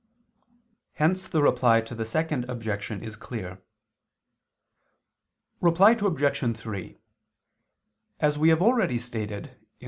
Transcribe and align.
Hence 0.93 1.27
the 1.27 1.43
Reply 1.43 1.79
to 1.81 1.93
the 1.93 2.05
Second 2.05 2.49
Objection 2.49 3.03
is 3.03 3.15
clear. 3.15 3.61
Reply 5.59 5.91
Obj. 5.91 6.57
3: 6.57 6.97
As 8.19 8.39
we 8.39 8.49
have 8.49 8.63
already 8.63 8.97
stated 8.97 9.49
(Q. 9.51 9.57